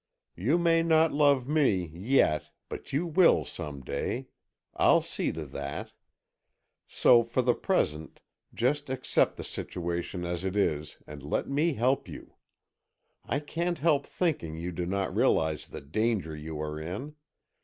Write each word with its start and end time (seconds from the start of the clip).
You 0.35 0.57
may 0.57 0.81
not 0.81 1.13
love 1.13 1.47
me—yet—but 1.47 2.91
you 2.91 3.05
will 3.05 3.45
some 3.45 3.81
day. 3.81 4.29
I'll 4.75 5.03
see 5.03 5.31
to 5.31 5.45
that. 5.45 5.93
So, 6.87 7.21
for 7.21 7.43
the 7.43 7.53
present, 7.53 8.19
just 8.51 8.89
accept 8.89 9.37
the 9.37 9.43
situation 9.43 10.25
as 10.25 10.43
it 10.43 10.55
is, 10.55 10.97
and 11.05 11.21
let 11.21 11.47
me 11.47 11.75
help 11.75 12.07
you. 12.07 12.33
I 13.25 13.41
can't 13.41 13.77
help 13.77 14.07
thinking 14.07 14.57
you 14.57 14.71
do 14.71 14.87
not 14.87 15.15
realize 15.15 15.67
the 15.67 15.81
danger 15.81 16.35
you 16.35 16.59
are 16.59 16.79
in. 16.79 17.13